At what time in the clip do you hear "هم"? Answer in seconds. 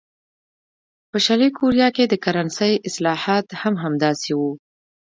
3.61-3.73